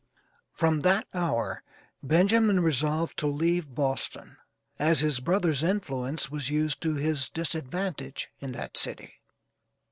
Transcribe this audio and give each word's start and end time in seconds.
From 0.51 0.79
that 0.81 1.05
hour 1.13 1.61
Benjamin 2.01 2.61
resolved 2.61 3.19
to 3.19 3.27
leave 3.27 3.75
Boston, 3.75 4.37
as 4.79 5.01
his 5.01 5.19
brother's 5.19 5.61
influence 5.61 6.31
was 6.31 6.49
used 6.49 6.81
to 6.81 6.95
his 6.95 7.29
disadvantage 7.29 8.31
in 8.39 8.51
that 8.53 8.77
city. 8.77 9.19